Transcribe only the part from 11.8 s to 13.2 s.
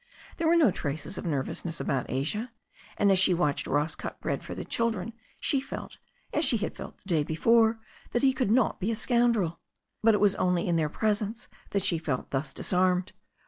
she felt thus disarmed.